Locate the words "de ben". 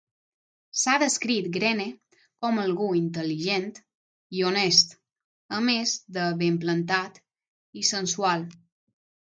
6.19-6.61